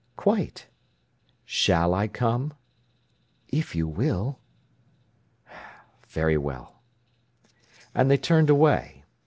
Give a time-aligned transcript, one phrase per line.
[0.17, 0.65] "Quite!"
[1.45, 2.55] "Shall I come?"
[3.49, 4.39] "If you will."
[6.07, 6.81] "Very well."
[7.93, 9.05] And they turned away.